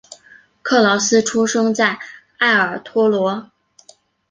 [0.63, 1.99] 克劳斯出生在
[2.39, 3.51] 埃尔托罗。